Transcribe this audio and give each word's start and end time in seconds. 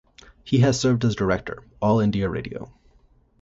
He 0.43 0.57
has 0.61 0.79
served 0.79 1.05
as 1.05 1.15
Director, 1.15 1.61
All 1.79 1.99
India 1.99 2.27
Radio. 2.27 2.73